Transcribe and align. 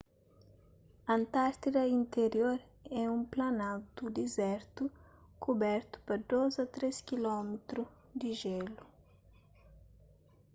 antártida 1.17 1.81
interior 1.99 2.59
é 2.89 3.03
un 3.15 3.21
planaltu 3.33 4.03
dizertu 4.19 4.83
kubertu 5.43 5.95
pa 6.05 6.15
2-3 6.29 6.95
km 7.09 7.49
di 8.19 8.29
jélu 8.41 8.85